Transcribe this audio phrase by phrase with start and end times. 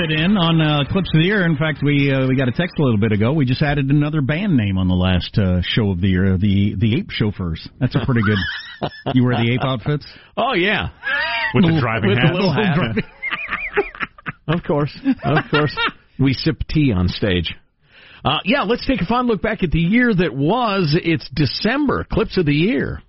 [0.00, 1.44] fit in on uh, clips of the year.
[1.44, 3.32] In fact, we uh, we got a text a little bit ago.
[3.32, 6.74] We just added another band name on the last uh, show of the year, the
[6.78, 7.68] the Ape Chauffeurs.
[7.78, 8.38] That's a pretty good.
[9.14, 10.06] you wear the ape outfits?
[10.36, 10.90] Oh yeah,
[11.54, 12.28] with the driving with hat.
[12.28, 12.74] The little hat.
[12.74, 13.04] Driving...
[14.48, 15.76] of course, of course.
[16.18, 17.54] We sip tea on stage.
[18.24, 20.96] Uh, yeah, let's take a fond look back at the year that was.
[21.02, 22.06] It's December.
[22.10, 23.02] Clips of the year.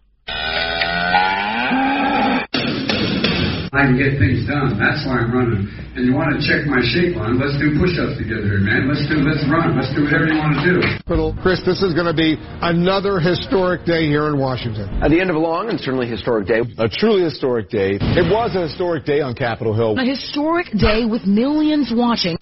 [3.72, 4.76] I can get things done.
[4.76, 5.64] That's why I'm running.
[5.96, 7.40] And you want to check my shape on?
[7.40, 8.92] Let's do push-ups together, man.
[8.92, 9.24] Let's do.
[9.24, 9.80] Let's run.
[9.80, 10.78] Let's do whatever you want to do.
[11.40, 14.92] Chris, this is going to be another historic day here in Washington.
[15.00, 16.68] At the end of a long and certainly historic day.
[16.80, 17.96] A truly historic day.
[17.96, 19.96] It was a historic day on Capitol Hill.
[19.98, 22.36] A historic day with millions watching.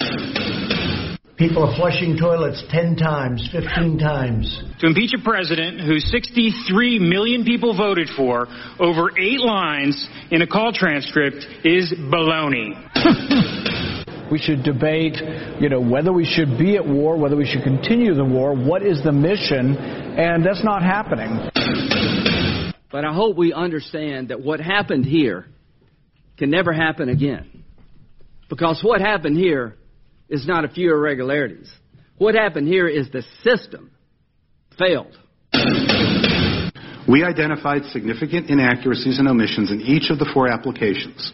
[1.40, 4.62] People are flushing toilets 10 times, 15 times.
[4.82, 8.46] To impeach a president who 63 million people voted for
[8.78, 12.76] over eight lines in a call transcript is baloney.
[14.30, 15.16] we should debate,
[15.62, 18.84] you know, whether we should be at war, whether we should continue the war, what
[18.84, 21.50] is the mission, and that's not happening.
[22.92, 25.46] But I hope we understand that what happened here
[26.38, 27.64] can never happen again.
[28.50, 29.78] Because what happened here
[30.30, 31.72] is not a few irregularities.
[32.18, 33.92] What happened here is the system
[34.78, 35.18] failed.
[37.08, 41.34] We identified significant inaccuracies and omissions in each of the four applications.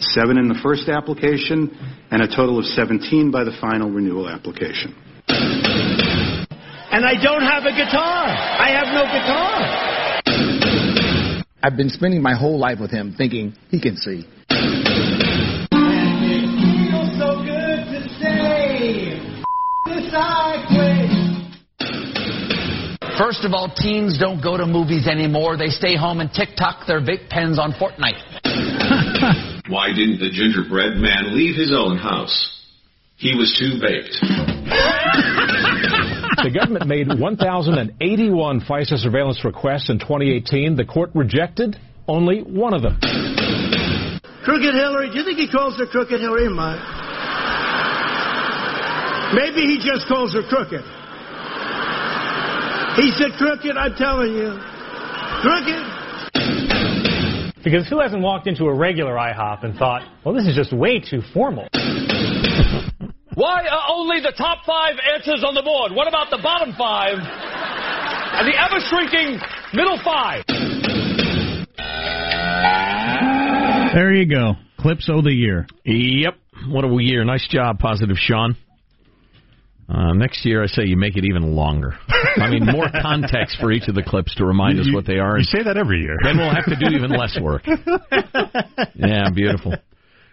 [0.00, 1.70] Seven in the first application,
[2.10, 4.96] and a total of 17 by the final renewal application.
[5.28, 8.26] And I don't have a guitar.
[8.26, 9.92] I have no guitar.
[11.62, 14.26] I've been spending my whole life with him thinking he can see.
[23.18, 25.56] First of all, teens don't go to movies anymore.
[25.56, 28.20] They stay home and TikTok their vape pens on Fortnite.
[29.68, 32.48] Why didn't the gingerbread man leave his own house?
[33.16, 34.16] He was too baked.
[36.42, 40.76] the government made 1,081 FISA surveillance requests in 2018.
[40.76, 41.76] The court rejected
[42.08, 42.98] only one of them.
[44.42, 46.48] Crooked Hillary, do you think he calls her Crooked Hillary?
[46.48, 47.00] My.
[49.34, 50.82] Maybe he just calls her crooked.
[52.96, 54.58] He said crooked, I'm telling you.
[55.40, 56.02] Crooked.
[57.64, 61.00] Because who hasn't walked into a regular IHOP and thought, well, this is just way
[61.00, 61.68] too formal?
[63.34, 65.92] Why are only the top five answers on the board?
[65.92, 67.16] What about the bottom five?
[67.18, 69.40] And the ever shrinking
[69.72, 70.44] middle five?
[73.94, 74.54] There you go.
[74.78, 75.66] Clips of the year.
[75.84, 76.34] Yep.
[76.68, 77.24] What a year.
[77.24, 78.56] Nice job, Positive Sean.
[79.88, 81.94] Uh, next year, I say you make it even longer.
[82.36, 85.18] I mean, more context for each of the clips to remind you, us what they
[85.18, 85.36] are.
[85.38, 86.16] You say that every year.
[86.22, 87.62] Then we'll have to do even less work.
[88.94, 89.74] yeah, beautiful.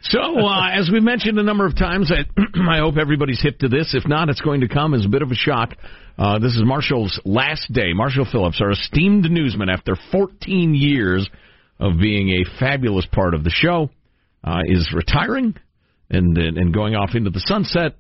[0.02, 2.24] So, uh, as we mentioned a number of times, I,
[2.70, 3.94] I hope everybody's hip to this.
[3.94, 5.76] If not, it's going to come as a bit of a shock.
[6.18, 7.94] Uh, this is Marshall's last day.
[7.94, 11.30] Marshall Phillips, our esteemed newsman, after 14 years
[11.80, 13.90] of being a fabulous part of the show,
[14.44, 15.56] uh, is retiring
[16.10, 17.96] and, and going off into the sunset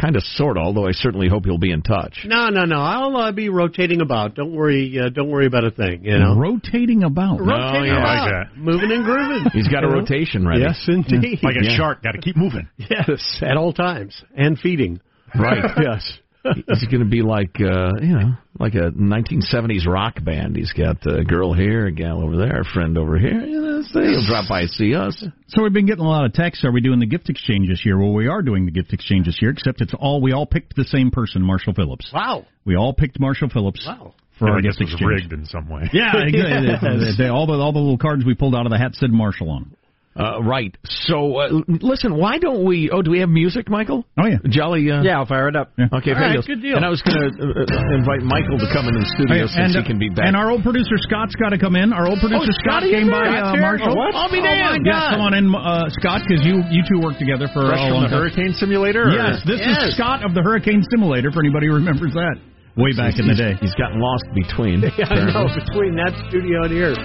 [0.00, 0.64] kind of, sort of.
[0.64, 2.24] Although I certainly hope he'll be in touch.
[2.24, 2.76] No, no, no.
[2.80, 4.34] I'll uh, be rotating about.
[4.34, 4.98] Don't worry.
[4.98, 6.04] Uh, don't worry about a thing.
[6.04, 7.40] You know, rotating about.
[7.40, 7.98] Rotating oh, yeah.
[7.98, 8.30] about.
[8.30, 8.56] like that.
[8.56, 9.50] Moving and grooving.
[9.52, 10.62] He's got a rotation ready.
[10.62, 11.40] Yes, indeed.
[11.42, 11.76] Like a Yeah.
[11.76, 12.68] shark, got to keep moving.
[12.76, 15.00] Yes, at all times and feeding.
[15.34, 15.64] Right.
[15.82, 16.18] yes.
[16.54, 20.56] He's going to be like, uh, you know, like a 1970s rock band.
[20.56, 23.40] He's got a girl here, a gal over there, a friend over here.
[23.40, 25.22] You know, so he'll drop by and see us.
[25.48, 26.64] So we've been getting a lot of texts.
[26.64, 27.98] Are we doing the gift exchange this year?
[27.98, 30.76] Well, we are doing the gift exchange this year, except it's all we all picked
[30.76, 32.10] the same person, Marshall Phillips.
[32.12, 32.46] Wow.
[32.64, 33.84] We all picked Marshall Phillips.
[33.86, 34.14] Wow.
[34.38, 35.10] For Yeah, our I guess gift it was exchange.
[35.22, 35.90] rigged in some way.
[35.92, 37.14] Yeah, exactly.
[37.18, 39.50] They- all the all the little cards we pulled out of the hat said Marshall
[39.50, 39.74] on.
[40.18, 40.74] Uh, right.
[41.06, 42.90] So, uh, listen, why don't we?
[42.90, 44.02] Oh, do we have music, Michael?
[44.18, 44.90] Oh yeah, Jolly.
[44.90, 45.70] Uh, Yeah, I'll fire it up.
[45.78, 46.46] Okay, All right, fabulous.
[46.50, 46.74] good deal.
[46.74, 49.38] And I was going to uh, uh, invite Michael to come in the studio Oh,
[49.46, 49.54] yeah.
[49.54, 50.26] since and, he can be back.
[50.26, 51.94] And our old producer Scott's got to come in.
[51.94, 53.94] Our old producer Scott came by uh, Marshall.
[53.94, 54.10] Oh, what?
[54.18, 54.82] I'll be damned.
[54.82, 57.86] Yeah, come on in, uh, Scott, because you you two worked together for Fresh a
[57.86, 58.18] from long the time.
[58.26, 59.06] Hurricane Simulator?
[59.06, 59.86] or- Yes, this Yes.
[59.86, 61.30] is Scott of the Hurricane Simulator.
[61.30, 62.42] For anybody who remembers that,
[62.74, 63.54] way back in the day.
[63.62, 64.82] He's gotten lost between.
[64.98, 65.46] Yeah, I know.
[65.46, 66.98] Between that studio and here.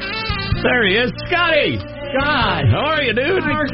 [0.65, 1.77] There he is, Scotty.
[2.13, 3.42] God, how are you, dude?
[3.44, 3.74] Good.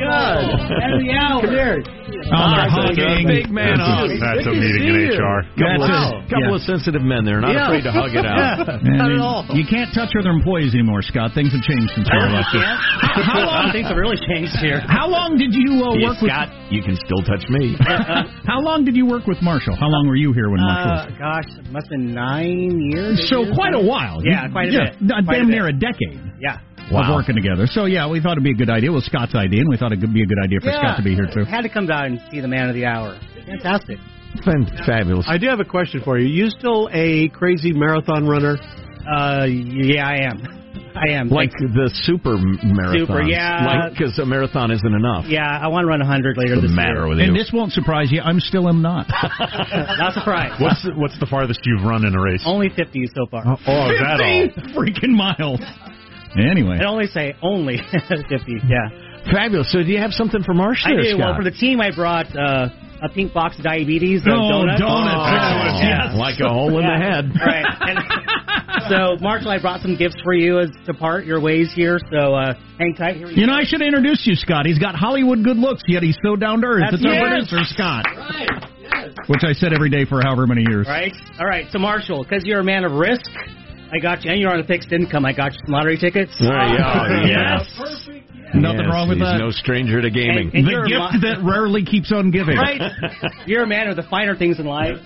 [0.80, 1.42] Every hour.
[1.42, 1.84] Come here.
[2.32, 3.28] Oh, they're hugging.
[3.28, 4.10] big man hug.
[4.20, 5.18] That's a meeting in.
[5.18, 5.44] HR.
[5.58, 6.30] Couple, That's of, it.
[6.30, 6.56] couple Yeah.
[6.56, 7.66] of sensitive men there, not Yeah.
[7.68, 8.40] afraid to hug it out.
[8.70, 9.46] Yeah, And not at all.
[9.54, 11.32] You can't touch other employees anymore, Scott.
[11.34, 12.64] Things have changed since we were last year.
[12.66, 13.72] How long?
[13.72, 14.80] Things have really changed here.
[14.88, 16.32] How long did you uh, Yeah, work with?
[16.32, 17.76] Scott, you can still touch me.
[18.46, 19.76] How long did you work with Marshall?
[19.76, 21.18] How long were you here when Marshall Uh, was?
[21.20, 23.28] gosh, it must have been nine years.
[23.30, 24.22] So years quite a while.
[24.24, 25.12] Yeah, You- quite a yeah, bit.
[25.12, 25.54] uh, Quite a damn bit.
[25.56, 26.20] near a decade.
[26.42, 26.58] Yeah.
[26.92, 27.10] Wow.
[27.10, 27.68] of working together.
[27.68, 28.90] So yeah, we thought it'd be a good idea.
[28.90, 31.04] It was Scott's idea, and we thought it'd be a good idea for Scott to
[31.04, 31.44] be here too.
[31.46, 33.20] Had to come down and see the man of the hour.
[33.46, 33.98] Fantastic.
[34.86, 35.26] Fabulous.
[35.28, 36.28] I do have a question for you.
[36.28, 38.58] You still a crazy marathon runner?
[39.10, 40.60] Uh, yeah, I am.
[40.96, 41.30] I am.
[41.30, 43.08] Like the super marathon.
[43.08, 43.66] Super, yeah.
[43.66, 45.26] Like because a marathon isn't enough.
[45.28, 47.08] Yeah, I want to run 100 later What's the this matter year.
[47.08, 48.22] with And this won't surprise you.
[48.22, 49.08] I'm still am not.
[49.98, 50.62] Not surprised.
[50.62, 52.44] What's the, what's the farthest you've run in a race?
[52.46, 53.44] Only 50 so far.
[53.46, 54.50] Oh, is that all?
[54.76, 55.62] freaking miles.
[56.38, 58.62] Anyway, I only say only 50.
[58.68, 58.90] Yeah.
[59.32, 59.72] Fabulous.
[59.72, 61.18] So do you have something for Marsh I there, do.
[61.18, 62.70] Well, for the team, I brought uh,
[63.02, 64.22] a pink box of diabetes.
[64.26, 64.80] uh, Oh, donuts.
[64.80, 65.80] donuts.
[65.80, 66.16] Oh, Yes.
[66.16, 67.32] Like a hole in the head.
[67.36, 67.66] Right.
[67.82, 68.00] And
[68.90, 72.00] so, Marshall, I brought some gifts for you as to part your ways here.
[72.12, 73.18] So, uh, hang tight.
[73.18, 73.52] Here you go.
[73.52, 74.66] know I should introduce you, Scott.
[74.66, 76.82] He's got Hollywood good looks, yet he's so down to earth.
[76.92, 77.50] That's It's our yes.
[77.50, 78.50] producer, Scott, Right.
[78.82, 79.10] Yes.
[79.28, 80.88] which I said every day for however many years.
[80.88, 81.14] Right.
[81.40, 81.68] All right.
[81.72, 83.30] So, Marshall, because you're a man of risk,
[83.92, 85.26] I got you, and you're on a fixed income.
[85.26, 86.32] I got you some lottery tickets.
[86.40, 87.26] There you go.
[87.26, 87.66] Yes.
[88.54, 89.38] Nothing Yes, wrong with he's that.
[89.38, 90.50] no stranger to gaming.
[90.54, 92.58] And- and the gift my- that rarely keeps on giving.
[92.58, 92.82] Right.
[93.46, 94.98] You're a man of the finer things in life.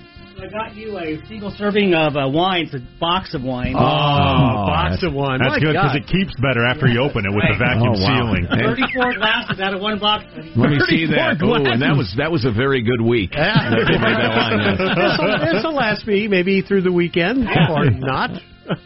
[0.41, 3.75] I got you a single serving of uh, wine, it's a box of wine.
[3.75, 5.39] Oh, box that's- of one.
[5.39, 8.01] That's My good because it keeps better after you open it with the vacuum Oh,
[8.01, 8.33] wow.
[8.33, 8.47] sealing.
[8.47, 10.25] 34 glasses out of one box.
[10.56, 11.44] Let me see 34 that.
[11.44, 13.31] Ooh, and that was that was a very good week.
[13.31, 14.59] that they made that wine.
[14.59, 14.77] yes.
[15.19, 18.31] This'll, this'll last me maybe through the weekend or not.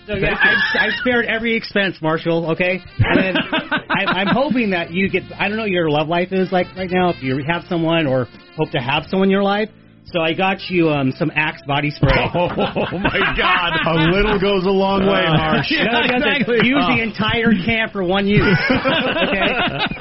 [0.08, 2.52] So yeah, I, I spared every expense, Marshall.
[2.52, 5.24] Okay, and then I, I'm hoping that you get.
[5.38, 7.10] I don't know what your love life is like right now.
[7.10, 8.26] If you have someone or
[8.56, 9.70] hope to have someone in your life.
[10.10, 12.10] So I got you um, some Axe body spray.
[12.34, 13.74] Oh my God!
[13.86, 15.68] A little goes a long way, Marsh.
[15.72, 16.66] No, no, exactly.
[16.66, 16.96] Use Oh.
[16.96, 18.58] the entire can for one use.
[18.70, 19.52] okay?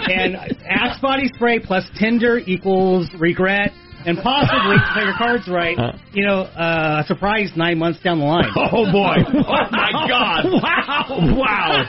[0.14, 3.72] And Axe body spray plus Tinder equals regret.
[4.06, 5.76] And possibly, if your cards right,
[6.12, 8.44] you know, uh, a surprise nine months down the line.
[8.56, 9.16] Oh boy!
[9.34, 10.44] Oh my God!
[10.62, 11.34] Wow!
[11.36, 11.84] Wow!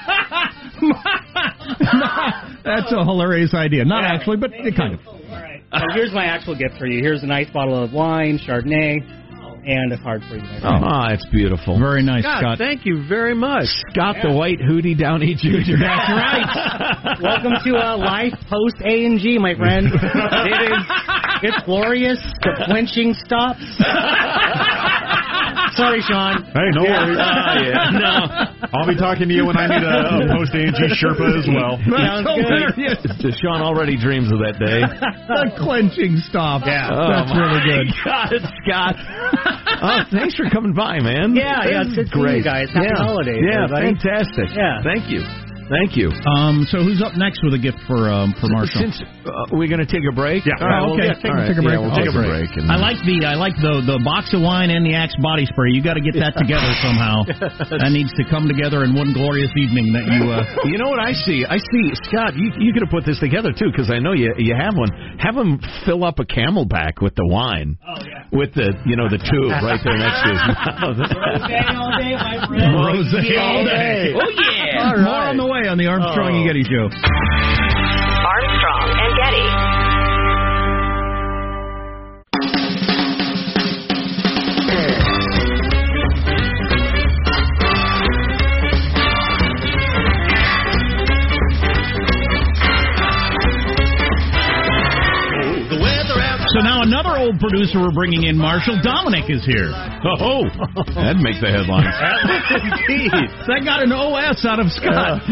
[2.63, 3.85] That's a hilarious idea.
[3.85, 4.13] Not Yeah.
[4.15, 5.07] actually, but it kind of.
[5.07, 5.61] All right.
[5.71, 7.01] So here's my actual gift for you.
[7.03, 9.01] Here's a nice bottle of wine, Chardonnay,
[9.67, 10.41] and a card for you.
[10.41, 10.83] my friend.
[10.83, 11.77] Oh, it's beautiful.
[11.79, 12.57] Very nice, God, Scott.
[12.57, 13.67] thank you very much.
[13.91, 15.75] Scott the White Hootie Downey Jr.
[15.77, 17.17] That's right.
[17.21, 19.87] Welcome to uh, life post A and G, my friend.
[20.47, 20.83] It is.
[21.43, 22.19] It's glorious.
[22.41, 23.59] The flinching stops.
[25.77, 26.43] Sorry, Sean.
[26.57, 27.17] Hey, no worries.
[27.21, 27.77] Oh, yeah.
[27.77, 28.67] Ah, no.
[28.73, 31.77] I'll be talking to you when I need a, a post ANG Sherpa as well.
[31.85, 32.25] Sounds
[33.21, 33.37] good.
[33.37, 34.81] Sean already dreams of that day.
[35.27, 36.63] The clenching stop.
[36.65, 36.87] Yeah.
[36.89, 37.87] Oh, That's Oh, really my good.
[38.03, 38.31] God,
[38.63, 38.95] Scott.
[39.83, 41.35] oh, thanks for coming by, man.
[41.35, 42.43] Yeah, yeah, it's is good you great.
[42.43, 42.69] guys.
[42.73, 43.03] Happy yeah.
[43.03, 43.93] holidays, Yeah, everybody.
[43.99, 44.47] fantastic.
[44.55, 44.81] Yeah.
[44.83, 45.21] Thank you.
[45.67, 46.07] Thank you.
[46.23, 48.87] Um, so who's up next with a gift for um, for Marshall?
[48.87, 50.47] Since uh, we're going to take a break.
[50.47, 50.55] Yeah.
[50.59, 51.11] All right, Oh, well, okay.
[51.11, 51.47] yeah, Take- all right.
[51.51, 51.75] take a break.
[51.75, 52.49] Yeah, we'll I'll take a break.
[52.55, 55.43] and- I like the I like the the box of wine and the Axe body
[55.43, 55.75] spray.
[55.75, 57.27] You got to get that together somehow.
[57.83, 59.91] that needs to come together in one glorious evening.
[59.91, 60.31] That you.
[60.31, 61.43] Uh, You know what I see?
[61.43, 62.35] I see Scott.
[62.39, 64.89] You you could have put this together too, because I know you you have one.
[65.19, 68.23] Have him fill up a CamelBak with the wine, Oh, yeah.
[68.31, 70.95] with the you know the tube right there next to his mouth.
[71.11, 72.71] Rosé all day, my friend.
[72.71, 74.15] Rose all day.
[74.15, 74.56] Oh yeah!
[74.87, 75.03] All right.
[75.03, 76.47] More on the way on the Armstrong and oh.
[76.47, 77.86] Getty Show.
[97.17, 99.71] Old producer we're bringing in, Marshall Dominic, is here.
[99.73, 100.43] Oh,
[100.93, 101.87] that'd make the headlines.
[103.47, 105.23] that got an OS out of Scott.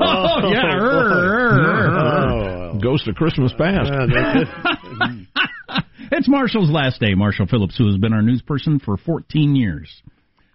[0.00, 0.76] oh yeah.
[0.76, 2.78] er, er, er.
[2.80, 3.90] Ghost of Christmas Past.
[6.12, 7.14] it's Marshall's last day.
[7.14, 9.90] Marshall Phillips, who has been our news person for 14 years.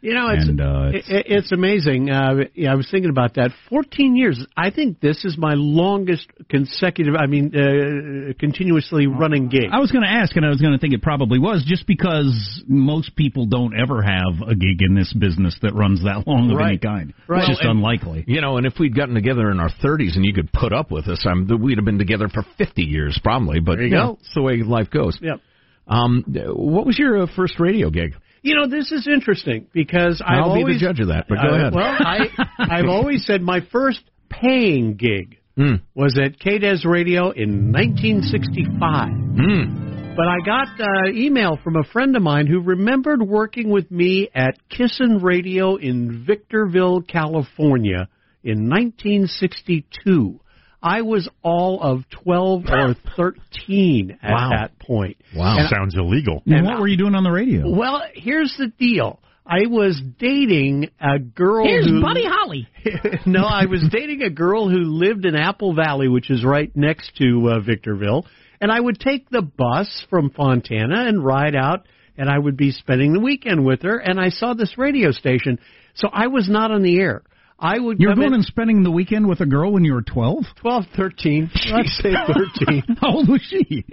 [0.04, 2.10] You know, it's And, uh, it, it's amazing.
[2.12, 3.52] Uh, yeah, I was thinking about that.
[3.70, 4.46] Fourteen years.
[4.58, 7.16] I think this is my longest consecutive.
[7.16, 9.70] I mean, uh, continuously running gig.
[9.72, 11.88] I was going to ask, and I was going to think it probably was, just
[11.88, 16.52] because most people don't ever have a gig in this business that runs that long
[16.52, 16.82] of any Right.
[16.82, 17.14] kind.
[17.28, 17.40] Right.
[17.40, 18.26] It's just Well, and- unlikely.
[18.28, 20.92] You know, and if we'd gotten together in our 30s and you could put up
[20.92, 23.62] with us, I'm, we'd have been together for 50 years probably.
[23.62, 24.04] But There you you go.
[24.06, 25.18] know, it's the way life goes.
[25.22, 25.40] Yep.
[25.88, 28.16] Um, what was your uh, first radio gig?
[28.44, 31.26] You know, this is interesting because I've I'll be always, the judge of that.
[31.30, 31.74] But go Uh, ahead.
[31.74, 32.28] Well, I
[32.60, 35.76] I've always said my first paying gig Hmm.
[35.96, 39.10] was at KDES Radio in 1965.
[39.10, 40.16] Hmm.
[40.16, 44.30] But I got uh, email from a friend of mine who remembered working with me
[44.36, 48.08] at Kissin Radio in Victorville, California
[48.44, 50.40] in 1962.
[50.84, 54.50] I was all of 12 or 13 at Wow.
[54.50, 55.16] that point.
[55.34, 55.58] Wow.
[55.58, 56.44] And Sounds illegal.
[56.46, 57.70] And what were you doing on the radio?
[57.74, 59.20] well, here's the deal.
[59.46, 62.68] I was dating a girl Here's who Buddy Holly.
[63.26, 67.16] no, I was dating a girl who lived in Apple Valley, which is right next
[67.18, 68.26] to uh, Victorville,
[68.62, 71.86] and I would take the bus from Fontana and ride out,
[72.18, 73.98] and I would be spending the weekend with her.
[73.98, 75.60] And I saw this radio station,
[75.94, 77.24] so I was not on the air.
[77.64, 80.02] I would You're going in and spending the weekend with a girl when you were
[80.02, 80.44] 12?
[80.62, 81.50] 12, 13.
[81.72, 82.12] Let's say
[82.60, 82.84] 13.
[83.00, 83.86] How old was she?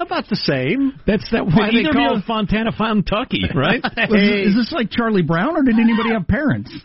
[0.00, 0.98] About the same.
[1.06, 3.82] That's that why Did they either of call you- Fontana Fontucky, right?
[4.08, 6.72] Was- Is this like Charlie Brown, or did anybody have parents?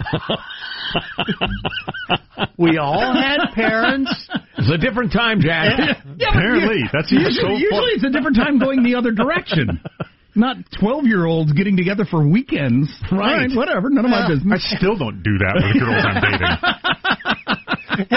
[2.57, 4.11] we all had parents.
[4.57, 5.79] It's a different time, Jack.
[6.17, 9.79] Yeah, but you- usually, usually it's a different time going the other direction.
[10.35, 12.89] Not twelve year olds getting together for weekends.
[13.11, 13.47] Right.
[13.47, 13.89] Right, whatever.
[13.89, 14.65] None of my business.
[14.71, 16.21] I still don't do that with girls I'm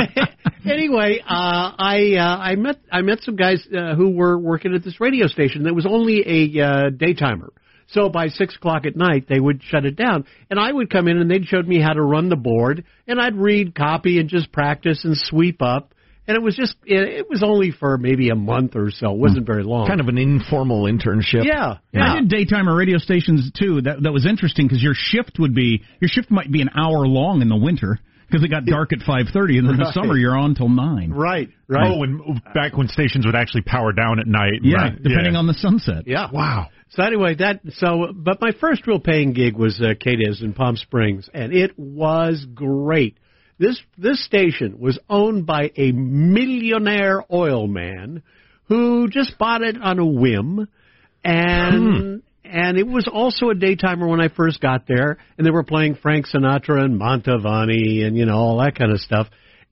[0.04, 0.28] dating.
[0.70, 4.82] anyway, uh, I uh, I met I met some guys uh, who were working at
[4.82, 5.64] this radio station.
[5.64, 7.50] That was only a uh, daytimer.
[7.90, 11.08] So by six o'clock at night, they would shut it down, and I would come
[11.08, 14.28] in and they'd show me how to run the board, and I'd read copy and
[14.28, 15.94] just practice and sweep up.
[16.28, 19.12] And it was just it, it was only for maybe a month or so.
[19.12, 19.88] It wasn't very long.
[19.88, 21.44] Kind of an informal internship.
[21.44, 22.12] Yeah, yeah.
[22.16, 23.80] I did daytimer radio stations too.
[23.80, 27.06] That that was interesting because your shift would be your shift might be an hour
[27.06, 27.98] long in the winter
[28.30, 30.68] because it got dark at five thirty, and then in the summer you're on till
[30.68, 31.12] nine.
[31.12, 31.90] Right, right.
[31.90, 34.60] Oh, and back when stations would actually power down at night.
[34.62, 35.02] Yeah, Right.
[35.02, 35.38] depending Yeah.
[35.38, 36.04] on the sunset.
[36.06, 36.28] Yeah.
[36.30, 36.66] Wow.
[36.90, 40.76] So anyway, that so but my first real paying gig was uh, KDES in Palm
[40.76, 43.16] Springs, and it was great.
[43.58, 48.22] This this station was owned by a millionaire oil man
[48.68, 50.68] who just bought it on a whim,
[51.24, 55.64] and and it was also a daytimer when I first got there, and they were
[55.64, 59.28] playing Frank Sinatra and Mantovani and you know all that kind of stuff.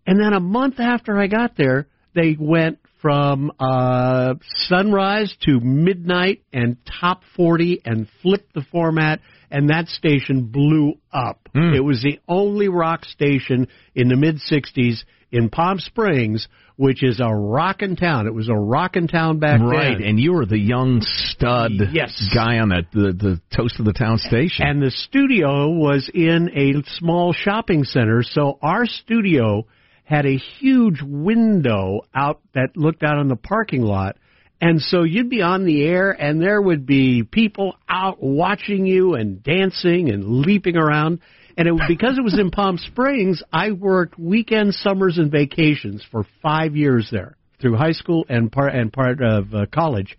[0.06, 4.34] And then a month after I got there, they went from uh,
[4.66, 11.48] sunrise to midnight and top 40 and flipped the format, and that station blew up.
[11.54, 11.74] Hmm.
[11.74, 17.20] It was the only rock station in the mid 60s in Palm Springs, which is
[17.20, 18.26] a rockin' town.
[18.26, 19.72] It was a rockin' town back right, then.
[19.72, 22.30] Right, and you were the young stud Yes.
[22.34, 24.66] guy on that the, the toast of the town station.
[24.66, 29.66] And the studio was in a small shopping center, so our studio
[30.04, 34.16] had a huge window out that looked out on the parking lot.
[34.60, 39.14] And so you'd be on the air and there would be people out watching you
[39.14, 41.20] and dancing and leaping around.
[41.58, 46.26] And it, because it was in Palm Springs, I worked weekend summers, and vacations for
[46.42, 50.18] five years there through high school and part and part of uh, college.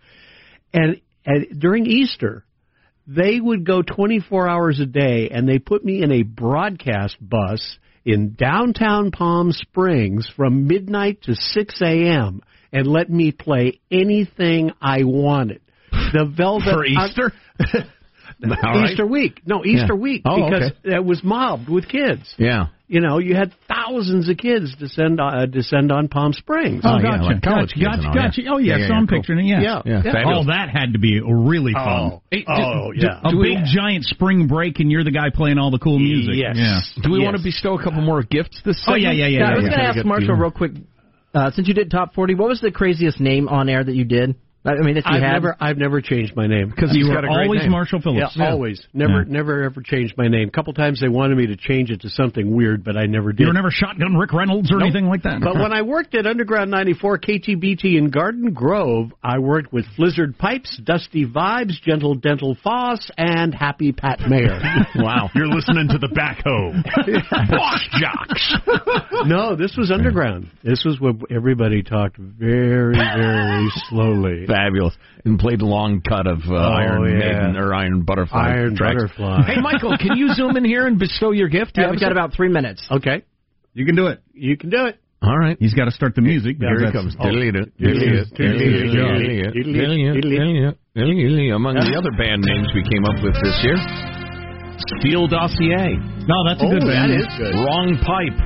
[0.74, 2.44] And, and during Easter,
[3.06, 7.77] they would go 24 hours a day and they put me in a broadcast bus
[8.03, 12.41] in downtown Palm Springs from midnight to 6 a.m.
[12.71, 15.62] and let me play anything I wanted.
[15.91, 17.33] The Velvet For Easter?
[18.43, 18.91] All right.
[18.91, 19.41] Easter week.
[19.45, 20.00] No, Easter Yeah.
[20.00, 20.95] week Oh, because okay.
[20.95, 22.33] it was mobbed with kids.
[22.38, 22.67] yeah.
[22.89, 26.83] You know, you had thousands of kids descend uh, descend on Palm Springs.
[26.86, 28.74] Oh, Oh, yeah, gotcha, like college gotcha, kids gotcha, and all, yeah.
[28.75, 29.17] Oh, yeah, Yeah, so yeah, I'm cool.
[29.19, 29.50] picturing it.
[29.51, 30.12] Yeah, Yeah, Yeah, yeah.
[30.13, 30.45] fabulous.
[30.47, 31.83] Oh, that had to be really fun.
[31.83, 33.19] Oh, oh, yeah.
[33.25, 36.00] A Do we- big giant spring break, and you're the guy playing all the cool
[36.00, 36.36] music.
[36.38, 36.55] Yes.
[36.55, 36.79] Yeah.
[37.03, 37.25] Do we Yes.
[37.25, 39.17] want to bestow a couple more gifts this Oh, yeah, segment?
[39.19, 39.39] yeah, yeah.
[39.39, 39.69] Yeah, I was yeah.
[39.69, 40.71] going to ask get Marshall real quick.
[41.38, 44.06] Uh, since you did top forty, what was the craziest name on air that you
[44.06, 44.34] did?
[44.66, 45.32] I I mean, that you I've had.
[45.34, 47.72] never I've never changed my name Because You he's were got a always name.
[47.72, 48.36] Marshall Phillips.
[48.36, 48.86] Yeah, always.
[48.94, 49.32] Never, Yeah.
[49.32, 50.50] never ever changed my name.
[50.50, 53.32] A couple times they wanted me to change it to something weird, but I never
[53.32, 53.42] did.
[53.42, 54.88] You were never shotgun Rick Reynolds or Nope.
[54.88, 55.40] anything like that.
[55.42, 60.38] But when I worked at Underground 94 KTBT in Garden Grove, I worked with Blizzard
[60.38, 64.60] Pipes, Dusty Vibes, Gentle Dental Foss, and Happy Pat Mayer.
[64.96, 65.30] Wow.
[65.36, 66.84] You're listening to the backhoe.
[67.50, 68.56] Boss jocks.
[69.28, 70.50] no, this was Underground.
[70.64, 74.46] This was where everybody talked very, very slowly.
[74.48, 74.96] Fabulous.
[75.25, 77.20] And played a long cut of uh, Iron Oh, yeah.
[77.20, 78.39] Maiden or Iron Butterfly.
[78.50, 78.96] Iron tracks.
[78.96, 79.44] Butterfly.
[79.46, 81.74] Hey, Michael, can you zoom in here and bestow your gift?
[81.75, 82.86] Do you we've got about three minutes.
[82.89, 83.24] Okay,
[83.74, 84.22] you can do it.
[84.34, 84.98] you can do it.
[85.22, 85.58] All right.
[85.60, 86.58] He's got to start the music.
[86.60, 87.16] Here because he comes.
[87.18, 91.56] that's- Diddly-doo, Diddly-doo, diddly-doo, diddly-doo, diddly-doo, diddly-doo, diddly-doo.
[91.56, 93.77] Among the other band names we came up with this year,
[95.01, 95.98] Steel Dossier,
[96.30, 97.12] No, that's a good Oh, band.
[97.12, 97.56] that is good.
[97.58, 98.38] Wrong Pipe,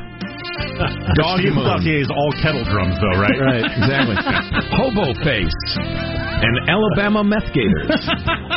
[1.16, 1.64] Dog Steve Moon.
[1.66, 3.32] Dossier is all kettle drums, though, right?
[3.42, 4.16] Right, exactly.
[4.78, 7.90] Hobo Face and Alabama Meth Gators.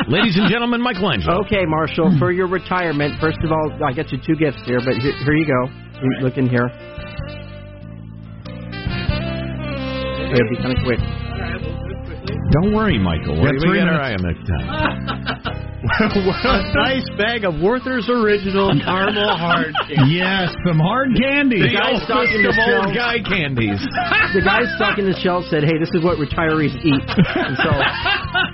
[0.09, 1.41] Ladies and gentlemen, Michelangelo.
[1.47, 4.97] Okay, Marshall, for your retirement, first of all, I got you two gifts here, but
[4.97, 5.71] here, here you go.
[6.03, 6.67] You Look in here.
[10.35, 10.99] It'll be kind of quick.
[12.53, 13.41] Don't worry, Michael.
[13.41, 14.05] We're Yeah, three going to minutes.
[14.05, 15.41] eye on next time.
[15.85, 20.17] A nice bag of Werther's Original Caramel Hard Candy.
[20.17, 21.61] Yes, some hard candy.
[21.61, 23.85] The guy stocking the Of old guy candies.
[24.33, 27.71] The guy stocking the shelf said, "Hey, this is what retirees eat," and so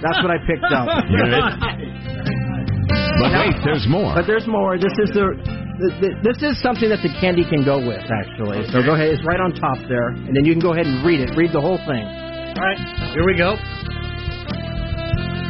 [0.03, 0.91] that's what I picked up.
[1.07, 2.51] Good.
[3.23, 4.15] But wait, there's more.
[4.15, 4.75] But there's more.
[4.75, 5.31] This is the,
[5.79, 8.67] the, the this is something that the candy can go with actually.
[8.75, 9.15] So go ahead.
[9.15, 11.31] It's right on top there, and then you can go ahead and read it.
[11.39, 12.03] Read the whole thing.
[12.59, 12.81] All right,
[13.15, 13.55] here we go.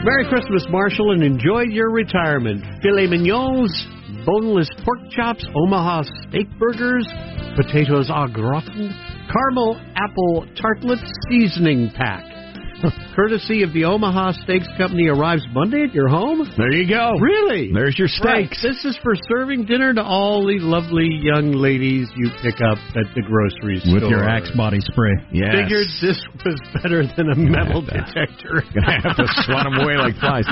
[0.02, 2.64] Merry Christmas, Marshall, and enjoy your retirement.
[2.80, 3.87] Filet mignons,
[4.25, 7.07] boneless pork chops, Omaha steak burgers,
[7.54, 8.95] potatoes au gratin,
[9.30, 12.39] caramel apple tartlet seasoning pack.
[13.14, 16.49] Courtesy of the Omaha Steaks Company arrives Monday at your home.
[16.56, 17.12] There you go.
[17.20, 17.72] Really?
[17.72, 18.46] There's your Right.
[18.49, 18.62] steaks.
[18.62, 23.14] This is for serving dinner to all the lovely young ladies you pick up at
[23.14, 23.94] the grocery store.
[23.94, 25.12] With your Axe body spray.
[25.32, 25.54] Yes.
[25.54, 28.62] Figured this was better than a metal detector.
[28.75, 30.46] Gonna have to swat them away like flies.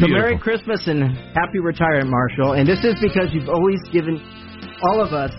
[0.00, 1.02] So Merry Christmas and
[1.34, 2.52] Happy Retirement, Marshall.
[2.54, 4.20] And this is because you've always given
[4.82, 5.32] all of us,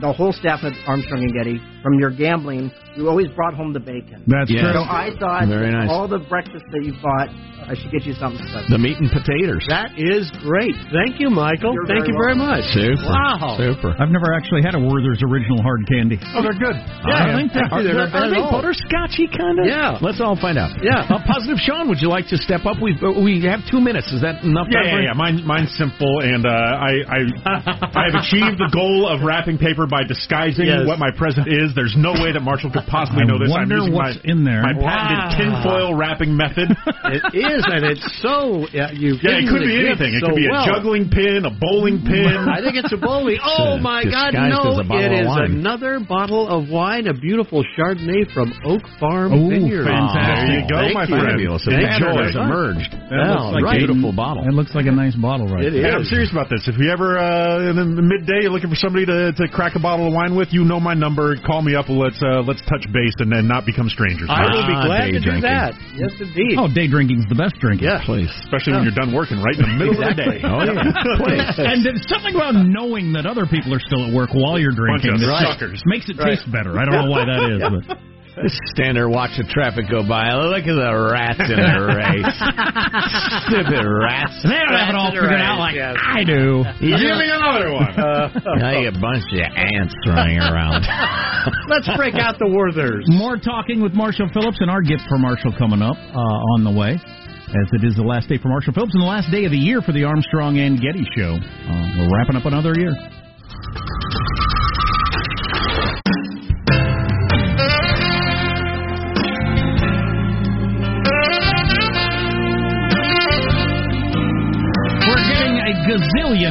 [0.00, 3.80] the whole staff at Armstrong and Getty, from your gambling, you always brought home the
[3.80, 4.22] bacon.
[4.26, 4.62] That's Yes.
[4.62, 4.72] true.
[4.74, 5.88] So I thought Very nice.
[5.90, 7.28] all the breakfast that you bought,
[7.62, 8.68] I should get you something special.
[8.68, 9.62] The meat and potatoes.
[9.70, 10.74] That is great.
[10.90, 11.72] Thank you, Michael.
[11.72, 12.64] You're Thank very you very much.
[12.74, 13.06] Super.
[13.06, 13.54] Wow.
[13.56, 13.94] Super.
[14.02, 16.18] I've never actually had a Werther's original hard candy.
[16.34, 16.74] Oh, they're good.
[16.74, 17.82] Yeah, I think thank you.
[17.86, 18.58] They're not bad are they at all.
[18.60, 19.66] butterscotchy kind of?
[19.66, 19.96] Yeah.
[20.02, 20.74] Let's all find out.
[20.82, 21.06] Yeah.
[21.06, 22.82] Uh, Positive Sean, would you like to step up?
[22.82, 24.10] We we have two minutes.
[24.12, 24.66] Is that enough?
[24.70, 25.12] Yeah, yeah, yeah.
[25.14, 27.18] Mine, mine's simple, and uh, I, I,
[27.94, 30.86] I have achieved the goal of wrapping paper by disguising Yes.
[30.86, 31.72] what my present is.
[31.74, 33.48] There's no way that Marshall could possibly I know this.
[33.50, 34.62] I'm wonder using what's my, in there.
[34.62, 34.88] my Wow.
[34.88, 36.68] patented tinfoil wrapping method.
[37.12, 38.64] It is, and it's so.
[38.72, 40.14] Yeah, you yeah, it could be anything.
[40.16, 42.48] It could be a juggling pin, a bowling pin.
[42.48, 43.38] I think it's a bowling.
[43.62, 44.32] Oh my God!
[44.34, 45.50] No, as a bottle it of is wine.
[45.60, 49.84] another bottle of wine, a beautiful Chardonnay from Oak Farm Ooh, Vineyard.
[49.84, 50.48] fantastic.
[50.48, 51.14] There you go, Thank my you.
[51.20, 51.28] friend.
[51.36, 51.62] Fabulous.
[51.66, 52.52] A Thank pattern you has very much.
[52.52, 52.90] emerged.
[53.12, 53.78] Well, Well, right.
[53.78, 54.42] Beautiful bottle.
[54.48, 55.64] It looks like a nice bottle, right?
[55.68, 56.64] It Yeah, I'm serious about this.
[56.66, 59.80] If you ever uh, in the midday you're looking for somebody to, to crack a
[59.82, 61.36] bottle of wine with, you know my number.
[61.44, 61.86] Call me up.
[61.88, 64.32] Let's uh, let's touch base and then not become strangers.
[64.32, 65.44] I will be Ah, glad day to do drinking.
[65.52, 65.74] that.
[65.92, 66.56] Yes, indeed.
[66.56, 67.84] Oh, day drinking's the best drinking.
[67.92, 68.00] Yeah.
[68.08, 68.32] Please.
[68.48, 70.40] Especially when you're done working right in the middle of the day.
[70.40, 71.52] Oh, yeah.
[71.72, 75.04] And there's something about knowing that other people are still at work while you're Bunch
[75.04, 75.82] drinking of that suckers.
[75.84, 76.78] makes it taste better.
[76.80, 77.98] I don't know why that is, but
[78.32, 80.32] Just stand there, watch the traffic go by.
[80.32, 82.36] Look at the rats in the race.
[83.44, 84.40] Stupid rats.
[84.40, 86.64] they don't have it all figured out like I do.
[86.80, 87.92] You Give me another one.
[88.56, 90.88] now you a bunch of ants running around.
[91.68, 93.04] Let's break out the Werthers.
[93.12, 96.72] More talking with Marshall Phillips and our gift for Marshall coming up uh, on the
[96.72, 96.96] way.
[96.96, 99.60] As it is the last day for Marshall Phillips and the last day of the
[99.60, 101.36] year for the Armstrong and Getty show.
[101.36, 102.96] Uh, we're wrapping up another year.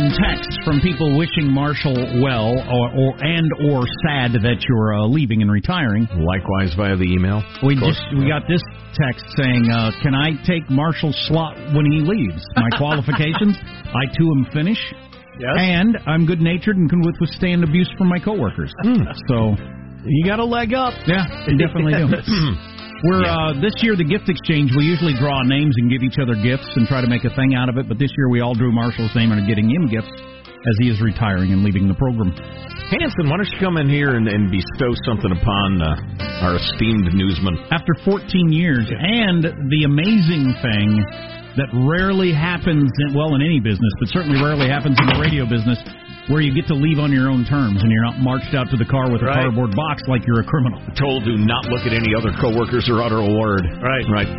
[0.10, 5.42] Texts from people wishing Marshall well, or, or and or sad that you're uh, leaving
[5.42, 6.08] and retiring.
[6.16, 7.44] Likewise via the email.
[7.62, 8.62] We just we got this
[8.98, 12.42] text saying, uh, "Can I take Marshall's slot when he leaves?
[12.56, 13.58] My qualifications:
[13.94, 14.80] I too am Finnish,
[15.40, 15.56] Yes.
[15.58, 18.74] and I'm good natured and can withstand abuse from my coworkers.
[19.28, 19.56] So
[20.06, 20.94] You got a leg up.
[21.06, 22.08] yeah, you definitely do.
[23.02, 24.78] We're uh, this year the gift exchange.
[24.78, 27.58] We usually draw names and give each other gifts and try to make a thing
[27.58, 27.90] out of it.
[27.90, 30.14] But this year we all drew Marshall's name and are getting him gifts
[30.70, 32.30] as he is retiring and leaving the program.
[32.94, 37.10] Hanson, why don't you come in here and, and bestow something upon uh, our esteemed
[37.18, 37.58] newsman?
[37.74, 38.86] after 14 years.
[38.86, 41.02] And the amazing thing
[41.58, 45.50] that rarely happens, in, well, in any business, but certainly rarely happens in the radio
[45.50, 45.82] business,
[46.29, 48.77] where you get to leave on your own terms and you're not marched out to
[48.77, 49.41] the car with a Right.
[49.41, 50.79] cardboard box like you're a criminal.
[50.95, 53.65] Told to not look at any other coworkers or utter a word.
[53.81, 54.05] Right.
[54.10, 54.29] Right.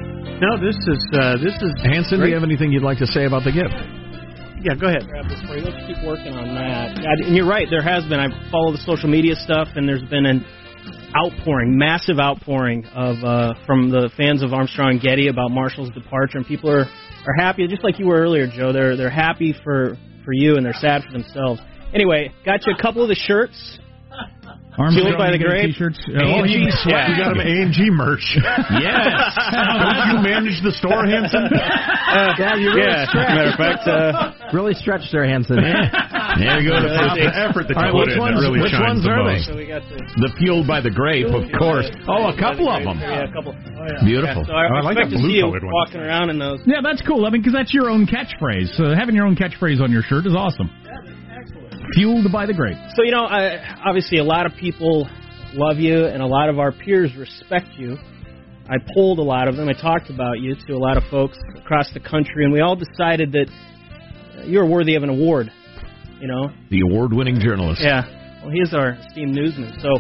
[0.40, 3.24] No, this is uh, this is Hanson, do you have anything you'd like to say
[3.26, 3.74] about the gift?
[4.62, 5.06] Yeah, go ahead.
[5.08, 5.62] grab this for you.
[5.66, 6.94] Let's keep working on that.
[6.98, 7.66] And you're right.
[7.68, 8.20] There has been.
[8.20, 10.44] I follow the social media stuff, and there's been an
[11.16, 16.38] outpouring, massive outpouring of uh, from the fans of Armstrong and Getty about Marshall's departure,
[16.38, 16.86] and people are
[17.26, 18.72] are happy, just like you were earlier, Joe.
[18.72, 21.60] They're they're happy for for you, and they're sad for themselves.
[21.94, 23.78] Anyway, got you a couple of the shirts.
[24.72, 25.76] Fueled by the grape.
[25.76, 26.00] T-shirts.
[26.16, 28.24] Oh, he- you, you got him A&G merch.
[28.72, 29.37] Yes.
[29.52, 31.44] Don't you manage the store, Hanson?
[32.12, 33.33] Uh, yeah, you really yeah, stretched.
[33.33, 35.57] matter of fact, uh, really stretched there, Hanson.
[35.57, 36.76] There you go.
[36.85, 39.00] the, the effort that you All right, put which in ones, that really which shines
[39.00, 39.48] ones the are most.
[39.48, 39.96] so we got the.
[39.96, 40.28] they?
[40.28, 41.88] The fueled by the grape, of course.
[42.05, 43.00] Oh, a couple of them.
[43.00, 43.57] Yeah, a couple.
[43.57, 44.05] Oh, yeah.
[44.05, 44.44] Beautiful.
[44.44, 45.72] Yeah, so I, Oh, I like expect that to see you blue-colored one.
[45.72, 46.61] walking around in those.
[46.68, 47.24] Yeah, that's cool.
[47.24, 48.76] I mean, because that's your own catchphrase.
[48.76, 50.68] So having your own catchphrase on your shirt is awesome.
[51.94, 52.78] Fueled by the grape.
[52.96, 55.09] So you know, I, obviously, a lot of people
[55.55, 57.96] love you, and a lot of our peers respect you.
[58.68, 59.68] I polled a lot of them.
[59.68, 62.76] I talked about you to a lot of folks across the country, and we all
[62.76, 63.46] decided that
[64.46, 65.50] you're worthy of an award.
[66.20, 67.83] You know, The award-winning journalist.
[67.85, 68.40] yeah.
[68.42, 69.78] Well, he is our esteemed newsman.
[69.81, 69.96] So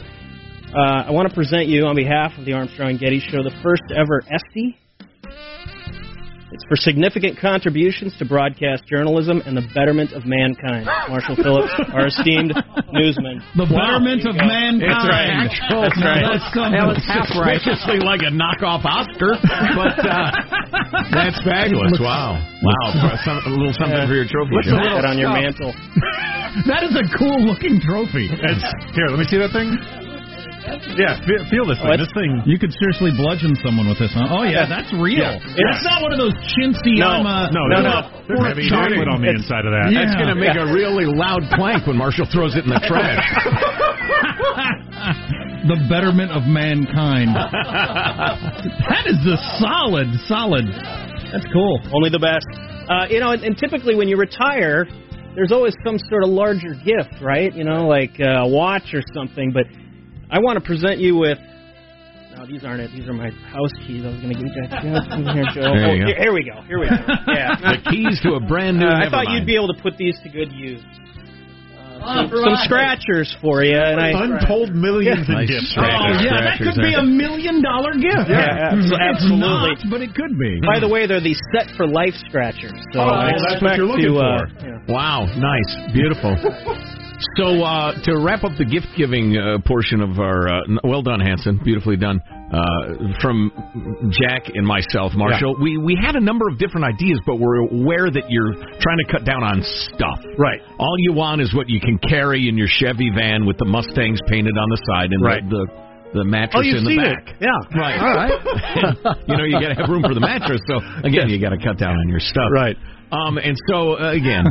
[0.74, 3.82] uh, I want to present you on behalf of the Armstrong Getty Show the first
[3.94, 4.78] ever Esty
[6.52, 10.84] It's for significant contributions to broadcast journalism and the betterment of mankind.
[11.08, 12.52] Marshall Phillips, our esteemed
[12.92, 13.40] newsman.
[13.56, 14.84] The betterment of mankind.
[14.84, 15.48] That's right.
[15.48, 16.24] That's right.
[16.28, 16.76] That's something.
[16.76, 20.28] That was suspiciously like a knockoff Oscar, but uh,
[21.16, 21.96] that's fabulous.
[21.96, 24.52] Wow, wow, some, a little something for your trophy.
[24.52, 24.76] What's Joe.
[24.76, 25.72] a little on your mantle?
[26.68, 28.28] That is a cool looking trophy.
[28.28, 29.72] It's, here, let me see that thing.
[30.94, 31.98] Yeah, feel, feel this thing.
[31.98, 32.42] This thing.
[32.46, 34.12] You could seriously bludgeon someone with this.
[34.14, 34.28] Huh?
[34.30, 35.18] Oh yeah, that's real.
[35.18, 35.38] Yeah.
[35.42, 37.02] It's not one of those chintzy.
[37.02, 37.98] No, I'm a, no, I'm no, no.
[38.28, 38.94] There's heavy chocolate.
[39.02, 39.90] chocolate on the It's- inside of that.
[39.90, 43.22] That's going to make a really loud clank when Marshall throws it in the trash.
[45.66, 47.34] the betterment of mankind.
[47.34, 50.66] that is the solid, solid.
[51.32, 51.80] That's cool.
[51.94, 52.46] Only the best.
[52.88, 54.86] Uh, you know, and, and typically when you retire,
[55.34, 57.54] there's always some sort of larger gift, right?
[57.54, 59.52] You know, like uh, a watch or something.
[59.52, 59.64] But
[60.32, 61.38] I want to present you with.
[62.34, 62.90] No, these aren't it.
[62.96, 64.02] These are my house keys.
[64.04, 64.80] I was going to give you that.
[64.80, 65.76] Here, Joe.
[65.76, 66.06] There Oh, you go.
[66.08, 66.56] here, here we go.
[66.64, 66.96] Here we go.
[67.28, 67.52] Yeah.
[67.76, 68.88] the keys to a brand new.
[68.88, 69.36] Uh, I thought mind.
[69.36, 70.80] you'd be able to put these to good use.
[71.76, 75.70] Uh, some, some scratchers for you, and I Untold millions in Nice gifts.
[75.76, 78.26] scratcher Oh yeah, that could be a million dollar gift.
[78.32, 79.38] Yeah, abso- It's absolutely.
[79.38, 80.58] not, but it could be.
[80.66, 82.74] By the way, they're the set for life scratchers.
[82.96, 84.66] So Oh, I that's what you're looking to, uh, for.
[84.66, 84.78] yeah.
[84.88, 86.32] Wow, nice, beautiful.
[87.36, 91.20] So uh, to wrap up the gift giving uh, portion of our, uh, well done,
[91.20, 92.20] Hanson, beautifully done.
[92.52, 93.50] Uh, from
[94.20, 98.10] Jack and myself, Marshall, we we had a number of different ideas, but we're aware
[98.10, 99.62] that you're trying to cut down on
[99.94, 100.20] stuff.
[100.36, 100.60] Right.
[100.78, 104.20] All you want is what you can carry in your Chevy van with the Mustangs
[104.28, 105.42] painted on the side and Right.
[105.48, 105.82] the, the
[106.12, 107.24] the mattress Oh, in the back.
[107.24, 107.36] it.
[107.40, 107.56] Yeah.
[107.80, 107.96] Right.
[107.96, 108.36] All right.
[109.28, 110.60] you know, you got to have room for the mattress.
[110.68, 110.76] So
[111.08, 112.52] again, you got to cut down on your stuff.
[112.52, 112.76] Right.
[113.12, 114.46] Um, and so uh, again,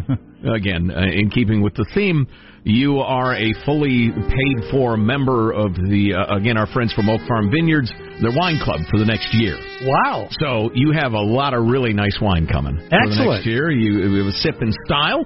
[0.56, 2.28] again, uh, in keeping with the theme,
[2.64, 7.22] you are a fully paid for member of the uh, again our friends from Oak
[7.28, 9.58] Farm Vineyards, their wine club for the next year.
[9.84, 10.28] Wow.
[10.40, 13.30] So you have a lot of really nice wine coming for the Excellent.
[13.42, 13.72] next year.
[13.72, 15.26] You, you have a sip in style.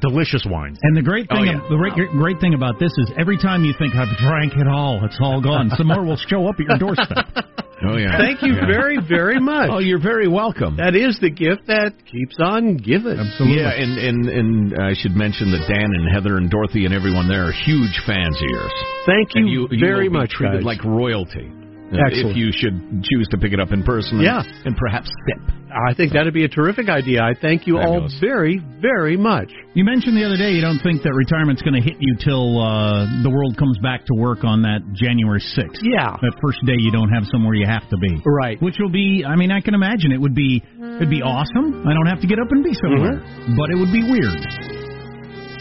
[0.00, 0.78] Delicious wines.
[0.82, 1.68] And the great thing, Oh, yeah.
[1.68, 5.04] the great, great thing about this is every time you think I've drank it all,
[5.04, 5.68] it's all gone.
[5.76, 7.26] Some more will show up at your doorstep.
[7.82, 8.18] Oh yeah.
[8.18, 8.66] Thank you Yeah.
[8.66, 9.70] very, very much.
[9.72, 10.76] Oh, you're very welcome.
[10.76, 13.18] That is the gift that keeps on giving.
[13.18, 13.62] Absolutely.
[13.62, 17.28] Yeah, and, and and I should mention that Dan and Heather and Dorothy and everyone
[17.28, 18.72] there are huge fans of yours.
[19.06, 20.64] Thank you, And you, you very will be much, treated guys.
[20.64, 21.50] like royalty.
[21.92, 22.30] Excellent.
[22.30, 24.42] If you should choose to pick it up in person, and, Yeah.
[24.64, 25.42] and perhaps sip.
[25.70, 27.22] I think that'd be a terrific idea.
[27.22, 28.12] I thank you Fabulous.
[28.14, 29.50] all very, very much.
[29.74, 32.58] You mentioned the other day you don't think that retirement's going to hit you till
[32.60, 35.78] uh, the world comes back to work on that January 6th.
[35.82, 36.16] Yeah.
[36.20, 38.20] That first day you don't have somewhere you have to be.
[38.26, 38.60] Right.
[38.60, 40.62] Which will be, I mean, I can imagine it would be,
[40.96, 41.86] it'd be awesome.
[41.86, 43.22] I don't have to get up and be somewhere.
[43.56, 44.42] But it would be weird.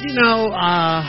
[0.01, 1.05] You know, uh,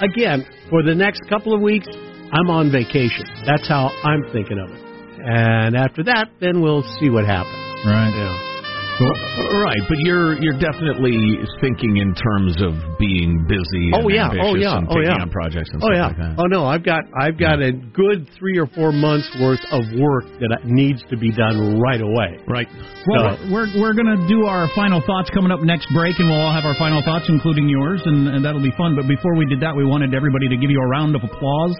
[0.00, 1.86] again, for the next couple of weeks,
[2.32, 3.24] I'm on vacation.
[3.44, 4.80] That's how I'm thinking of it.
[5.24, 7.84] And after that, then we'll see what happens.
[7.84, 8.10] Right.
[8.10, 8.52] Yeah.
[9.00, 13.90] Right, but you're you're definitely thinking in terms of being busy.
[13.94, 15.16] Oh yeah, oh yeah, and oh yeah.
[15.18, 16.06] on projects and oh stuff yeah.
[16.06, 16.34] like that.
[16.38, 20.28] Oh no, I've got I've got a good three or four months worth of work
[20.38, 22.38] that needs to be done right away.
[22.46, 22.68] Right.
[23.08, 26.40] Well, we're we're going to do our final thoughts coming up next break, and we'll
[26.40, 28.94] all have our final thoughts, including yours, and, and that'll be fun.
[28.94, 31.74] But before we did that, we wanted everybody to give you a round of applause.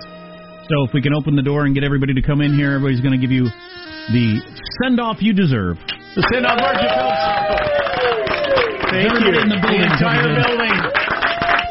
[0.68, 3.00] So if we can open the door and get everybody to come in here, everybody's
[3.00, 3.44] going to give you
[4.14, 4.40] the
[4.82, 5.76] send off you deserve.
[6.14, 7.42] The send off Marshall Phillips.
[8.92, 9.42] Thank Everybody you.
[9.42, 10.78] in the building The entire building.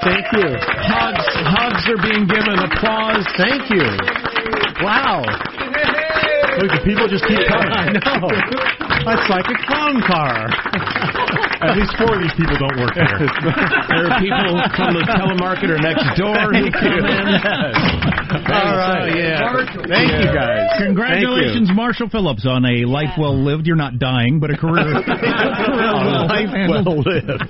[0.01, 0.49] Thank you.
[0.57, 2.57] Hugs, hugs are being given.
[2.57, 3.25] Applause.
[3.37, 3.85] Thank you.
[4.81, 5.21] Wow.
[6.59, 7.71] Look, the people just keep coming.
[7.77, 8.27] I know.
[9.07, 10.49] That's like a clown car.
[11.61, 13.21] At least four of these people don't work there.
[13.91, 17.27] There are people from the telemarketer next door who come in.
[18.49, 19.11] All right.
[19.13, 19.51] yeah.
[19.85, 20.69] Thank you guys.
[20.79, 23.67] Congratulations, Marshall Phillips, on a life well lived.
[23.67, 24.87] You're not dying, but a career.
[24.95, 27.43] a life well lived.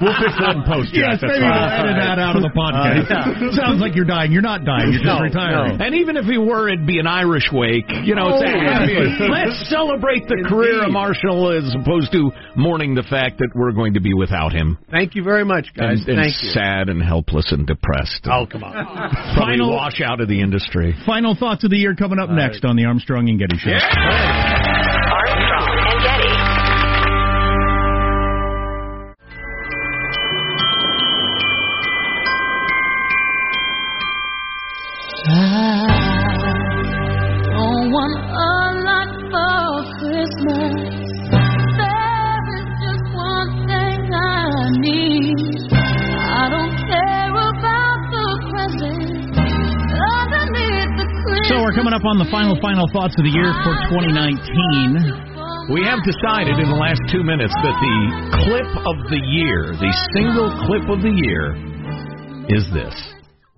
[0.00, 3.06] We'll fix that in post, Yes, That's maybe we'll edit that out of the podcast.
[3.12, 4.32] Uh, Sounds like you're dying.
[4.32, 4.90] You're not dying.
[4.90, 5.80] You're just No, retiring.
[5.80, 7.86] And even if he were, it'd be an Irish wake.
[8.04, 8.92] You know, Oh, happy.
[8.92, 9.20] yes.
[9.30, 13.94] Let's celebrate the career of Marshall as opposed to mourning the fact that we're going
[13.94, 14.78] to be without him.
[14.90, 16.00] Thank you very much, guys.
[16.06, 16.50] and, and Thank you.
[16.50, 18.26] sad and helpless and depressed.
[18.26, 18.72] Oh, come on.
[18.74, 20.94] Probably Final- wash out of the industry.
[21.06, 23.70] Final thoughts of the year coming up next on the Armstrong and Getty Show.
[23.70, 25.01] Armstrong
[52.32, 55.68] final, final thoughts of the year for ah, 2019.
[55.76, 57.96] We have decided in the last two minutes that the
[58.48, 61.52] clip of the year, the single clip of the year,
[62.48, 62.96] is this.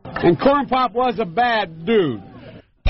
[0.04, 2.20] And Corn Pop was a bad dude.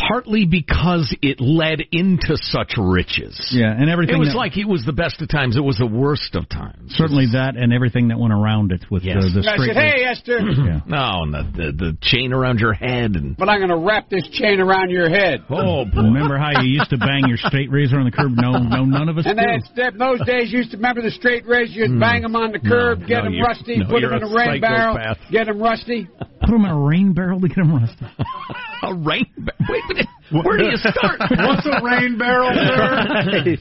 [0.09, 3.51] Partly because it led into such riches.
[3.53, 5.57] Yeah, and everything It was that- like it was the best of times.
[5.57, 6.95] It was the worst of times.
[6.95, 9.33] Certainly that and everything that went around it with Yes.
[9.33, 10.81] the, the I said, hey, Esther, Yeah.
[10.87, 14.09] No, and the, the the chain around your head and but I'm going to wrap
[14.11, 15.45] this chain around your head.
[15.51, 18.33] oh, Remember how you used to bang your straight razor on the curb?
[18.37, 19.45] No, no, none of us And do.
[19.77, 21.73] then those days, you used to remember the straight razor.
[21.73, 22.01] You'd hmm.
[22.01, 24.27] bang them on the curb, No, get no, them rusty, no, put them in a
[24.27, 24.99] a rain barrel,
[25.31, 26.09] get them rusty.
[26.41, 28.07] Put them in a rain barrel to get them rusty.
[28.85, 29.27] a rain.
[29.69, 30.07] Wait a minute.
[30.33, 31.21] Where do you start?
[31.31, 33.57] What's a rain barrel, sir?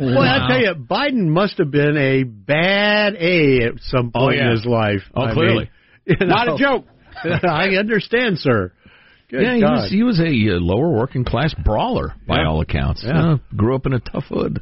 [0.00, 4.36] Well, I tell you, Biden must have been a bad A at some Oh, point
[4.38, 4.46] yeah.
[4.46, 5.00] in his life.
[5.14, 5.70] Oh, I clearly.
[6.06, 6.86] mean, you Not a joke.
[7.44, 8.72] I understand, sir.
[9.30, 10.24] Good yeah, he was, he was a
[10.56, 12.48] uh, lower working class brawler by Yeah.
[12.48, 13.02] all accounts.
[13.06, 13.32] Yeah.
[13.32, 14.60] Uh, grew up in a tough hood.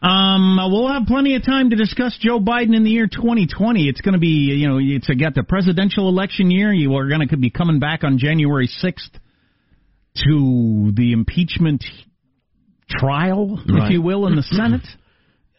[0.00, 3.88] Um, we'll have plenty of time to discuss Joe Biden in the year 2020.
[3.88, 6.72] It's going to be, you know, it's got the presidential election year.
[6.72, 9.10] You are going to be coming back on January 6th
[10.24, 11.84] to the impeachment
[12.88, 14.82] trial, if you will, in the Senate.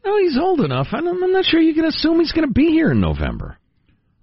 [0.01, 0.87] No, he's old enough.
[0.93, 3.57] I'm not sure you can assume he's going to be here in November.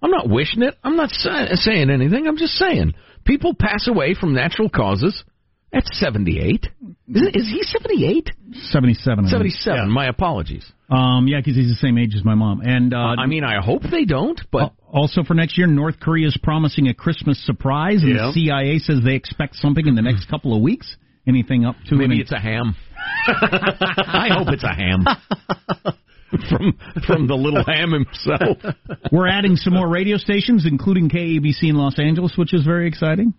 [0.01, 0.73] I'm not wishing it.
[0.83, 2.27] I'm not sa- saying anything.
[2.27, 2.95] I'm just saying
[3.25, 5.23] people pass away from natural causes
[5.71, 6.65] at 78.
[7.09, 8.31] Is, he 78?
[8.71, 9.19] 77.
[9.19, 9.31] I think.
[9.31, 9.89] 77.
[9.89, 10.65] My apologies.
[10.89, 12.61] Um, yeah, because he's the same age as my mom.
[12.61, 16.27] And uh, I mean, I hope they don't, but also for next year, North Korea
[16.27, 18.27] is promising a Christmas surprise, and Yeah.
[18.27, 20.95] the CIA says they expect something in the next couple of weeks.
[21.27, 22.75] Anything up to maybe an- it's a ham.
[23.27, 25.03] I hope it's a ham.
[26.49, 28.57] from from the little ham himself.
[29.11, 33.33] We're adding some more radio stations, including KABC in Los Angeles, which is very exciting.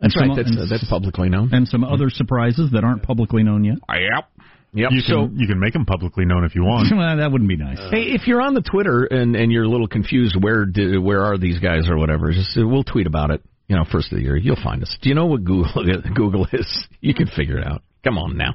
[0.00, 0.36] That's some- right.
[0.36, 1.50] That's, uh, that's publicly known.
[1.52, 3.78] And some other surprises that aren't publicly known yet.
[3.88, 4.30] Yep.
[4.74, 4.90] Yep.
[4.90, 6.90] You so can you can make them publicly known if you want.
[6.96, 7.78] well, that wouldn't be nice.
[7.90, 11.22] Hey, if you're on the Twitter and and you're a little confused, where did, where
[11.22, 12.32] are these guys or whatever?
[12.32, 13.42] Just uh, we'll tweet about it.
[13.68, 14.94] You know, first of the year, you'll find us.
[15.00, 15.70] Do you know what Google
[16.14, 16.86] Google is?
[17.00, 17.82] You can figure it out.
[18.02, 18.54] Come on now.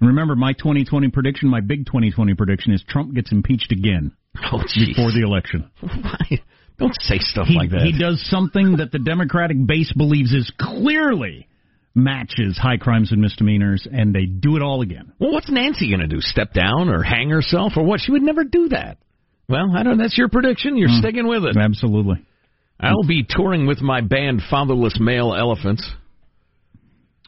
[0.00, 4.12] Remember, my 2020 prediction, my big 2020 prediction is Trump gets impeached again
[4.52, 5.70] Oh, before the election.
[5.80, 6.40] Why?
[6.78, 7.82] Don't say stuff he, like that.
[7.82, 11.46] He does something that the Democratic base believes is clearly
[11.94, 15.12] matches high crimes and misdemeanors, and they do it all again.
[15.18, 16.20] Well, what's Nancy going to do?
[16.20, 18.00] Step down or hang herself or what?
[18.00, 18.98] She would never do that.
[19.48, 19.98] Well, I don't.
[19.98, 20.76] That's your prediction.
[20.76, 20.98] You're mm.
[20.98, 21.56] sticking with it.
[21.56, 22.24] Absolutely.
[22.80, 25.88] I'll be touring with my band Fatherless Male Elephants.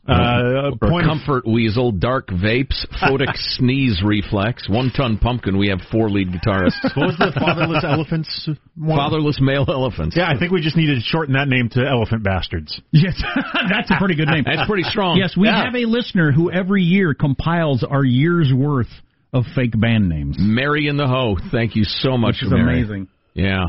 [0.08, 5.58] Uh, or point of- Comfort Weasel, Dark Vapes, Photic Sneeze Reflex, One Ton Pumpkin.
[5.58, 6.82] We have four lead guitarists.
[6.96, 8.48] What was the fatherless elephants?
[8.76, 8.96] One?
[8.98, 10.16] Fatherless Male Elephants.
[10.16, 12.80] Yeah, I think we just needed to shorten that name to Elephant Bastards.
[12.92, 13.20] Yes,
[13.70, 14.44] that's a pretty good name.
[14.46, 15.16] That's pretty strong.
[15.18, 15.64] Yes, we Yeah.
[15.64, 18.88] have a listener who every year compiles our year's worth
[19.32, 20.36] of fake band names.
[20.38, 21.36] Mary in the Hoe.
[21.50, 22.80] Thank you so much, Which is Mary.
[22.80, 23.08] amazing.
[23.34, 23.64] Yeah.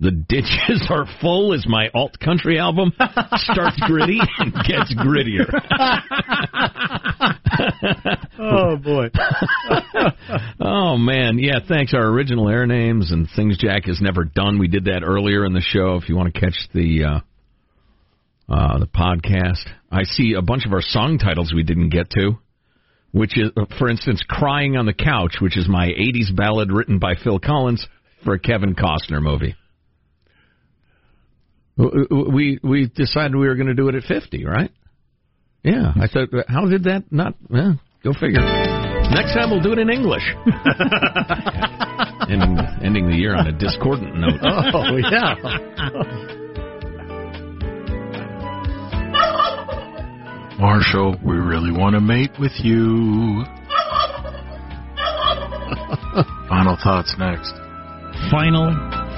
[0.00, 2.92] The ditches are full is my alt country album.
[3.34, 5.50] Starts gritty and gets grittier.
[8.38, 9.10] Oh boy.
[10.60, 11.58] oh man, yeah.
[11.66, 11.92] Thanks.
[11.92, 14.58] Our original air names and things Jack has never done.
[14.58, 15.96] We did that earlier in the show.
[15.96, 20.72] If you want to catch the uh, uh, the podcast, I see a bunch of
[20.72, 22.38] our song titles we didn't get to.
[23.12, 26.98] Which is, uh, for instance, "Crying on the Couch," which is my '80s ballad written
[26.98, 27.86] by Phil Collins
[28.24, 29.54] for a Kevin Costner movie.
[31.82, 34.70] W- w- We we decided we were going to do it at 50, right?
[35.62, 36.28] Yeah, I thought.
[36.48, 37.34] How did that not?
[37.48, 38.40] Well, go figure.
[38.40, 40.22] Next time we'll do it in English.
[42.30, 44.40] ending, ending the year on a discordant note.
[44.42, 45.34] Oh yeah.
[50.58, 53.44] Marshall, we really want to mate with you.
[56.48, 57.52] Final thoughts next.
[58.30, 58.68] Final,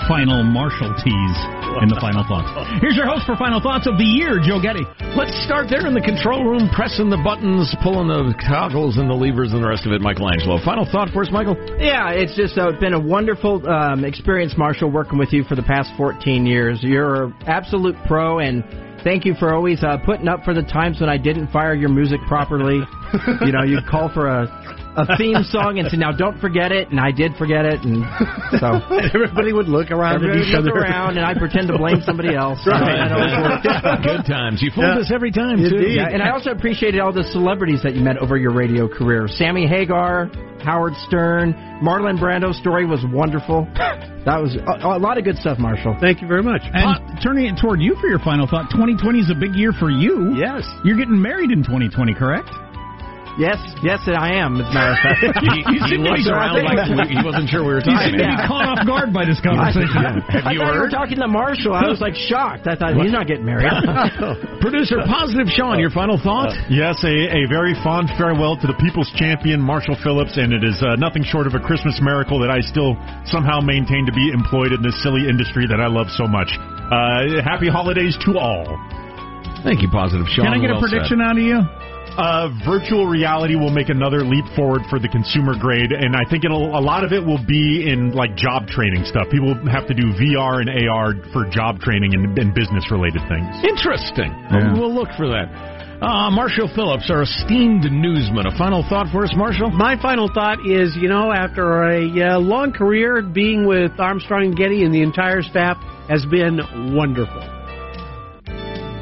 [0.08, 1.38] final Marshall tease
[1.80, 2.50] in the final thoughts.
[2.82, 4.82] Here's your host for final thoughts of the year, Joe Getty.
[5.14, 9.14] Let's start there in the control room, pressing the buttons, pulling the toggles and the
[9.14, 10.58] levers and the rest of it, Michelangelo.
[10.64, 11.56] Final thought for us, Michael?
[11.78, 15.64] Yeah, it's just uh, been a wonderful um, experience, Marshall, working with you for the
[15.64, 16.80] past 14 years.
[16.82, 18.64] You're an absolute pro, and
[19.04, 21.90] thank you for always uh, putting up for the times when I didn't fire your
[21.90, 22.80] music properly.
[23.44, 24.46] you know, you'd call for a
[24.96, 28.04] a theme song and say, "Now don't forget it," and I did forget it, and
[28.60, 28.80] so
[29.14, 30.84] everybody would look around everybody at each would look other.
[30.84, 32.60] around, and I pretend to blame somebody else.
[32.66, 32.80] Right.
[33.00, 34.04] That always worked.
[34.04, 34.60] Good times.
[34.62, 35.00] You fooled Yeah.
[35.00, 35.88] us every time, too.
[35.88, 39.28] Yeah, and I also appreciated all the celebrities that you met over your radio career.
[39.28, 40.30] Sammy Hagar,
[40.62, 43.66] Howard Stern, Marlon Brando's story was wonderful.
[44.22, 45.96] That was a, a lot of good stuff, Marshall.
[46.00, 46.62] Thank you very much.
[46.62, 49.72] And uh, turning it toward you for your final thought, 2020 is a big year
[49.72, 50.36] for you.
[50.38, 50.62] Yes.
[50.84, 52.46] You're getting married in 2020, correct?
[53.40, 54.60] Yes, yes, I am.
[54.60, 57.72] As a matter of fact, he, he looks around like we, he wasn't sure we
[57.72, 58.20] were He talking.
[58.20, 60.20] seemed to be caught off guard by this conversation.
[60.36, 61.72] Have I you thought you were talking to Marshall.
[61.72, 62.68] I was like shocked.
[62.68, 63.72] I thought he's not getting married.
[64.60, 66.52] Producer Positive Sean, your final thought?
[66.68, 70.76] Yes, a, a very fond farewell to the people's champion, Marshall Phillips, and it is
[70.84, 74.76] uh, nothing short of a Christmas miracle that I still somehow maintain to be employed
[74.76, 76.52] in this silly industry that I love so much.
[76.92, 78.68] Uh, happy holidays to all.
[79.64, 80.52] Thank you, Positive Sean.
[80.52, 81.00] Can I get a Well said.
[81.00, 81.64] prediction out of you?
[82.16, 86.44] Uh, virtual reality will make another leap forward for the consumer grade, and I think
[86.44, 89.28] it'll a lot of it will be in like job training stuff.
[89.30, 93.48] People have to do VR and AR for job training and, and business related things.
[93.64, 94.28] Interesting.
[94.52, 94.76] Yeah.
[94.76, 95.48] We'll look for that.
[96.02, 98.46] Uh, Marshall Phillips, our esteemed newsman.
[98.46, 99.70] A final thought for us, Marshall?
[99.70, 104.56] My final thought is, you know, after a uh, long career being with Armstrong and
[104.56, 106.58] Getty and the entire staff has been
[106.92, 107.51] wonderful.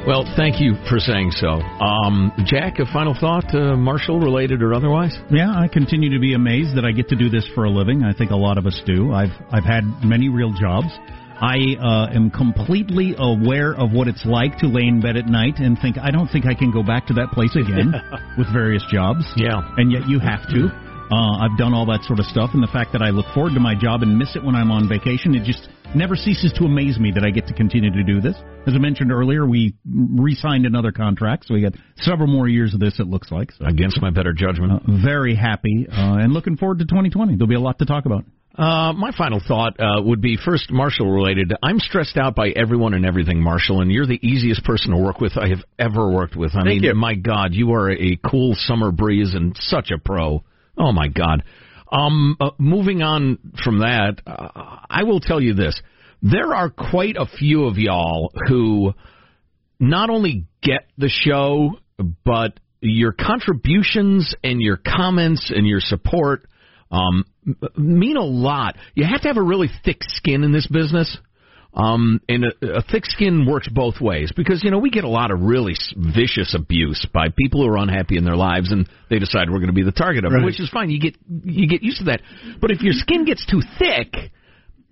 [0.07, 1.47] Well, thank you for saying so.
[1.47, 5.15] Um, Jack, a final thought, uh, Marshall related or otherwise?
[5.29, 8.03] Yeah, I continue to be amazed that I get to do this for a living.
[8.03, 9.13] I think a lot of us do.
[9.13, 10.87] I've I've had many real jobs.
[11.39, 15.59] I uh, am completely aware of what it's like to lay in bed at night
[15.59, 17.93] and think I don't think I can go back to that place again
[18.39, 19.23] with various jobs.
[19.35, 19.61] Yeah.
[19.77, 20.69] And yet you have to.
[21.11, 23.53] Uh, I've done all that sort of stuff, and the fact that I look forward
[23.53, 26.65] to my job and miss it when I'm on vacation, it just never ceases to
[26.65, 28.35] amaze me that I get to continue to do this.
[28.67, 32.79] As I mentioned earlier, we re-signed another contract, so we got several more years of
[32.79, 32.99] this.
[32.99, 33.51] It looks like.
[33.53, 34.71] So, Against my better judgment.
[34.71, 37.35] uh, very happy uh, and looking forward to 2020.
[37.35, 38.23] There'll be a lot to talk about.
[38.53, 41.53] Uh, my final thought uh, would be first Marshall related.
[41.63, 45.21] I'm stressed out by everyone and everything, Marshall, and you're the easiest person to work
[45.21, 46.51] with I have ever worked with.
[46.51, 46.93] I Thank mean, you.
[46.93, 50.43] my God, you are a cool summer breeze and such a pro.
[50.77, 51.43] Oh my God.
[51.91, 55.79] Um, uh, moving on from that, uh, I will tell you this:
[56.21, 58.93] there are quite a few of y'all who
[59.79, 61.71] not only get the show,
[62.23, 66.47] but your contributions and your comments and your support
[66.91, 67.25] um,
[67.77, 68.75] mean a lot.
[68.95, 71.17] You have to have a really thick skin in this business.
[71.73, 75.09] Um, and a, a thick skin works both ways because you know we get a
[75.09, 78.89] lot of really s- vicious abuse by people who are unhappy in their lives and
[79.09, 80.89] they decide we're going to be the target of it, which is fine.
[80.89, 82.21] You get you get used to that.
[82.59, 84.31] But if your skin gets too thick,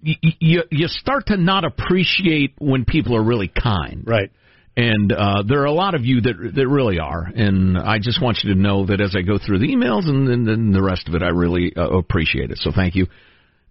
[0.01, 4.05] you you, you start to not appreciate when people are really kind.
[4.07, 4.31] Right.
[4.77, 8.21] And uh, there are a lot of you that that really are, and I just
[8.21, 10.81] want you to know that as I go through the emails and, and, and the
[10.81, 12.59] rest of it, I really uh, appreciate it.
[12.59, 13.07] So thank you.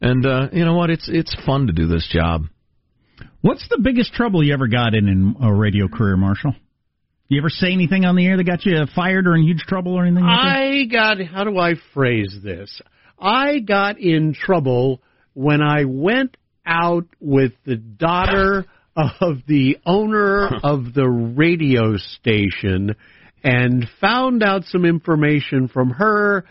[0.02, 0.90] And uh, you know what?
[0.90, 2.42] It's it's fun to do this job.
[3.40, 6.54] What's the biggest trouble you ever got in in a radio career, Marshall?
[7.28, 9.94] You ever say anything on the air that got you fired or in huge trouble
[9.94, 10.38] or anything like?
[10.38, 12.80] I got, how do I phrase this?
[13.18, 15.02] I got in trouble
[15.34, 22.96] when I went out with the daughter of the owner of the radio station
[23.44, 26.44] and found out some information from her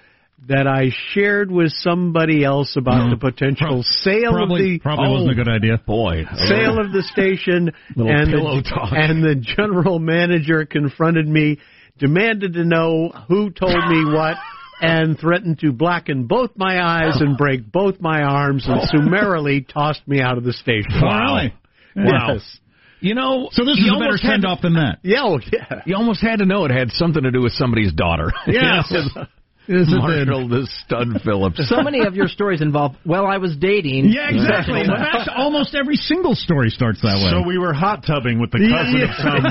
[0.48, 5.30] that I shared with somebody else about the potential sale Probably, of the probably wasn't
[5.30, 5.44] a oh.
[5.44, 5.78] good idea.
[5.86, 8.92] Boy, sale of the station and the, talk.
[8.94, 11.58] and the general manager confronted me
[11.98, 14.38] demanded to know who told me what
[14.80, 20.08] and threatened to blacken both my eyes and break both my arms and summarily tossed
[20.08, 21.48] me out of the station Wow.
[21.96, 22.34] Wow.
[22.36, 22.60] yes
[23.02, 25.00] You know, So this you is a better almost had send to- off than that.
[25.02, 27.92] yeah oh, yeah You almost had to know it had something to do with somebody's
[27.92, 28.32] daughter.
[28.46, 28.54] Yes.
[28.54, 29.28] You know, Yes, it did.
[29.70, 31.68] Marshall the Stud Phillips.
[31.70, 34.10] so many of your stories involve, well, I was dating.
[34.10, 34.84] Yeah, exactly.
[34.88, 37.30] Well, that's almost every single story starts that way.
[37.32, 39.44] So we were hot tubbing with the cousin of some.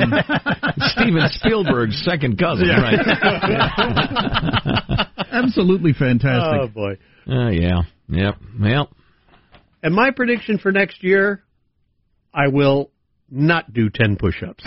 [0.88, 2.80] Steven Spielberg's second cousin, Yeah.
[2.80, 3.00] right?
[5.30, 6.60] Absolutely fantastic.
[6.62, 6.96] oh boy
[7.30, 7.82] Uh, yeah.
[8.08, 8.36] Yep.
[8.60, 8.88] Well,
[9.82, 11.42] and my prediction for next year
[12.32, 12.90] I will
[13.30, 14.64] not do 10 push-ups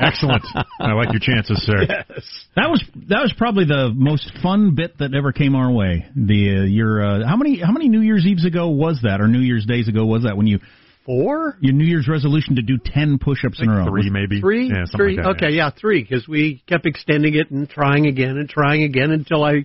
[0.00, 0.44] Excellent.
[0.80, 1.86] I like your chances, sir.
[1.88, 6.06] yes That was that was probably the most fun bit that ever came our way.
[6.14, 9.28] The uh, your uh, how many how many New Year's Eves ago was that, or
[9.28, 10.58] New Year's Days ago was that when you
[11.06, 13.86] four your New Year's resolution to do ten push-ups in a row?
[13.86, 14.40] Three, maybe.
[14.40, 15.16] Three, Yeah, three.
[15.16, 18.82] like that, okay, yeah, three, because we kept extending it and trying again and trying
[18.82, 19.64] again until I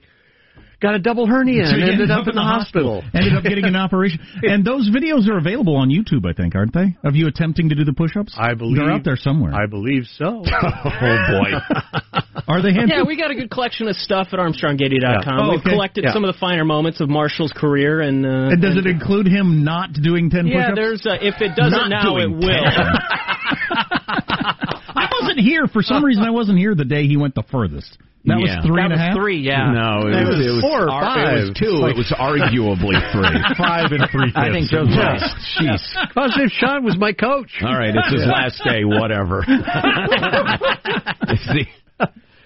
[0.84, 3.02] got a double hernia and you ended up in the hospital.
[3.14, 4.20] Ended up getting an operation.
[4.44, 6.98] And those videos are available on YouTube, I think, aren't they?
[7.04, 8.36] Of you attempting to do the push-ups?
[8.38, 9.54] I believe they're out there somewhere.
[9.56, 10.44] I believe so.
[10.52, 11.50] oh boy.
[12.48, 12.74] Are they?
[12.74, 12.90] Handsome?
[12.90, 15.24] Yeah, we got a good collection of stuff at ArmstrongGetty.com.
[15.24, 15.40] Yeah.
[15.40, 15.70] Oh, We've okay.
[15.70, 16.14] collected Yeah.
[16.14, 19.64] some of the finer moments of Marshall's career, and uh, and does it include him
[19.64, 20.76] not doing ten yeah, push-ups?
[20.76, 22.66] there's uh, if it doesn't Not now, it will.
[25.34, 26.24] I wasn't here for some reason.
[26.24, 27.98] I wasn't here the day he went the furthest.
[28.26, 28.56] That Yeah.
[28.58, 29.16] was three that and a half.
[29.16, 29.72] three, yeah.
[29.74, 31.38] No, it It was, was it was four or ar- five.
[31.38, 31.76] It was two.
[31.76, 33.56] Like- it was arguably three.
[33.58, 34.38] Five and three fifths.
[34.38, 35.20] I think Joe's right.
[35.60, 36.14] Jeez.
[36.14, 37.52] Positive Sean was my coach.
[37.62, 38.86] All right, it's his last day.
[38.86, 39.44] Whatever.
[41.36, 41.68] see,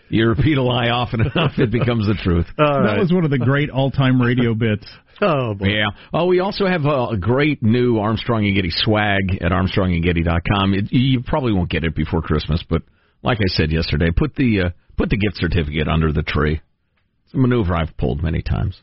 [0.09, 2.47] You repeat a lie often enough, it becomes the truth.
[2.57, 4.85] that was one of the great all-time radio bits.
[5.21, 5.67] Oh, boy.
[5.67, 5.85] Yeah.
[6.13, 10.73] Oh, we also have a, a great new Armstrong and Getty swag at ArmstrongandGetty.com.
[10.73, 12.83] It, you probably won't get it before Christmas, but
[13.23, 16.61] like I said yesterday, put the uh, put the gift certificate under the tree.
[17.25, 18.79] It's a maneuver I've pulled many times.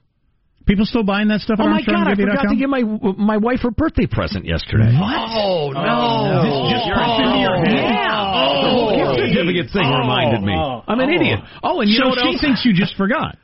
[0.66, 2.09] People still buying that stuff at Oh my God!
[2.09, 4.97] I forgot to give my my wife her birthday present yesterday.
[4.97, 5.12] What?
[5.14, 6.41] Oh, no.
[6.41, 7.85] This just popped into your head?
[7.85, 8.32] Yeah.
[8.35, 9.99] Oh, The whole gift certificate thing Oh.
[10.01, 10.57] reminded me.
[10.57, 10.82] Oh.
[10.89, 11.14] I'm an Oh.
[11.14, 11.39] idiot.
[11.62, 12.41] Oh, and you so know what she else?
[12.41, 13.37] thinks you just forgot.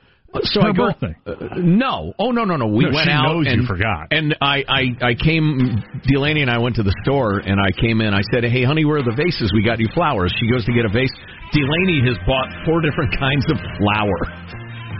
[0.47, 1.15] So Her I go, birthday.
[1.27, 2.15] Uh, no.
[2.19, 2.67] Oh no no no.
[2.71, 4.09] We No, went she out knows and you forgot.
[4.15, 5.83] And I I I came.
[6.07, 8.15] Delaney and I went to the store and I came in.
[8.15, 9.51] I said, "Hey, honey, where are the vases?
[9.53, 11.11] We got you flowers." She goes to get a vase.
[11.51, 14.21] Delaney has bought four different kinds of flower.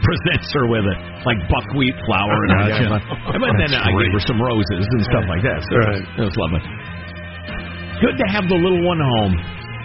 [0.03, 0.97] Presents her with it,
[1.29, 2.73] like buckwheat flour and Gotcha.
[2.91, 3.39] everything.
[3.39, 5.61] But then I gave her some roses and stuff like that.
[5.63, 6.03] So Right.
[6.19, 6.59] it was lovely.
[8.01, 9.37] Good to have the little one home.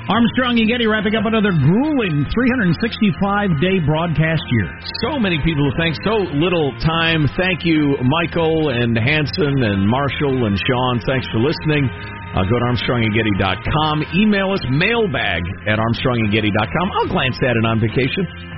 [0.06, 4.70] Armstrong and Getty wrapping up another grueling 365-day broadcast year.
[5.02, 7.26] So many people who thank so little time.
[7.34, 11.02] Thank you, Michael and Hanson and Marshall and Sean.
[11.02, 11.90] Thanks for listening.
[11.90, 14.06] Uh, go to ArmstrongandGetty.com.
[14.14, 16.86] Email us mailbag at ArmstrongandGetty.com.
[17.02, 18.55] I'll glance at it on vacation.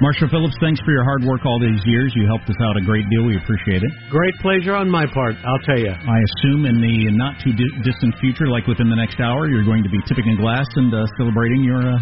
[0.00, 2.12] Marshall Phillips, thanks for your hard work all these years.
[2.16, 3.22] You helped us out a great deal.
[3.24, 3.92] We appreciate it.
[4.10, 5.90] Great pleasure on my part, I'll tell you.
[5.90, 9.64] I assume in the not too di- distant future, like within the next hour, you're
[9.64, 11.98] going to be tipping a glass and uh, celebrating your uh,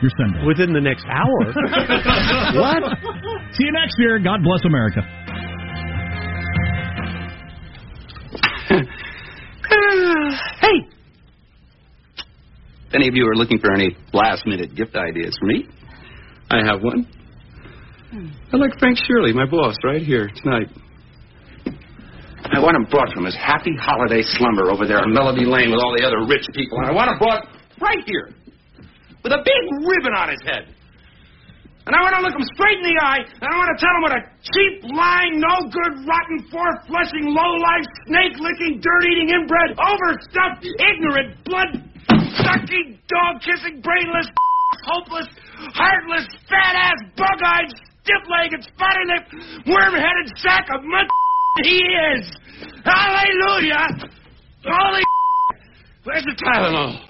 [0.00, 0.46] your Sunday.
[0.46, 1.42] Within the next hour.
[2.54, 2.82] what?
[3.54, 4.18] See you next year.
[4.18, 5.02] God bless America.
[10.60, 10.88] hey!
[12.86, 15.66] If any of you are looking for any last minute gift ideas for me,
[16.52, 17.08] I have one.
[18.12, 18.28] Hmm.
[18.52, 20.68] I like Frank Shirley, my boss, right here tonight.
[22.44, 25.80] I want him brought from his happy holiday slumber over there on Melody Lane with
[25.80, 27.48] all the other rich people, and I want him brought
[27.80, 28.36] right here
[29.24, 30.68] with a big ribbon on his head.
[31.88, 33.90] And I want to look him straight in the eye, and I want to tell
[33.96, 39.02] him what a cheap, lying, no good, rotten, four flushing, low life, snake licking, dirt
[39.08, 41.70] eating, inbred, overstuffed, ignorant, blood
[42.38, 44.28] sucking, dog kissing, brainless,
[44.86, 45.26] hopeless,
[45.74, 47.70] heartless, fat ass, bug eyed,
[48.02, 51.06] stiff legged, spotty lipped, worm headed sack of mud
[51.64, 51.78] he
[52.16, 52.30] is.
[52.84, 53.86] Hallelujah!
[54.64, 55.02] Holy
[56.04, 57.06] Where's the Tylenol?